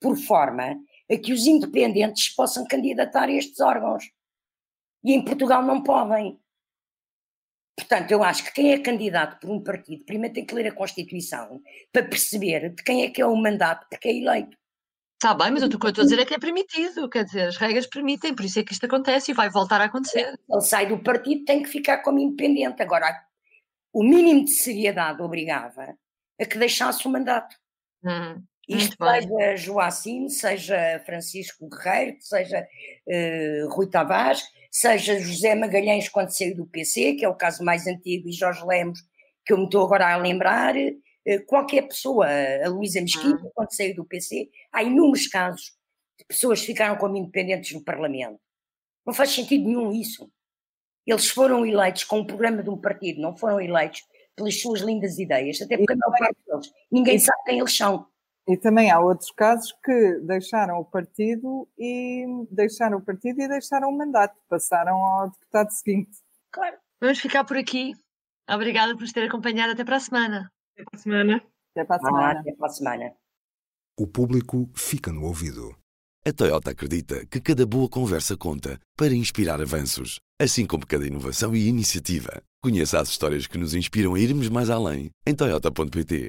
[0.00, 0.74] por forma
[1.12, 4.04] a que os independentes possam candidatar a estes órgãos
[5.04, 6.38] e em Portugal não podem.
[7.76, 10.74] Portanto, eu acho que quem é candidato por um partido, primeiro tem que ler a
[10.74, 14.56] Constituição para perceber de quem é que é o mandato porque é eleito.
[15.14, 17.48] Está bem, mas o que eu estou a dizer é que é permitido, quer dizer,
[17.48, 20.34] as regras permitem, por isso é que isto acontece e vai voltar a acontecer.
[20.48, 22.82] Ele sai do partido, tem que ficar como independente.
[22.82, 23.14] Agora,
[23.92, 25.94] o mínimo de seriedade obrigava
[26.40, 27.54] a que deixasse o mandato.
[28.02, 28.42] Hum.
[28.66, 32.66] Isto seja Joacim, seja Francisco Guerreiro, seja
[33.06, 37.86] uh, Rui Tavares, seja José Magalhães quando saiu do PC, que é o caso mais
[37.86, 39.00] antigo, e Jorge Lemos,
[39.44, 42.26] que eu me estou agora a lembrar, uh, qualquer pessoa,
[42.64, 43.50] a Luísa Mesquita, ah.
[43.54, 45.72] quando saiu do PC, há inúmeros casos
[46.18, 48.38] de pessoas que ficaram como independentes no Parlamento.
[49.04, 50.30] Não faz sentido nenhum isso.
[51.06, 54.02] Eles foram eleitos com o programa de um partido, não foram eleitos
[54.36, 58.06] pelas suas lindas ideias, até porque a maior parte deles, ninguém sabe quem eles são.
[58.50, 63.88] E também há outros casos que deixaram o partido e deixaram o partido e deixaram
[63.88, 66.18] o mandato, passaram ao deputado seguinte.
[66.50, 66.76] Claro.
[67.00, 67.92] Vamos ficar por aqui.
[68.50, 69.70] Obrigada por nos ter acompanhado.
[69.72, 70.50] Até para a semana.
[70.74, 71.36] Até para a semana.
[71.70, 72.26] Até para a semana.
[72.26, 73.12] Ah, até para a semana.
[73.96, 75.72] O público fica no ouvido.
[76.26, 81.54] A Toyota acredita que cada boa conversa conta para inspirar avanços, assim como cada inovação
[81.54, 82.42] e iniciativa.
[82.60, 86.28] Conheça as histórias que nos inspiram a irmos mais além em toyota.pt.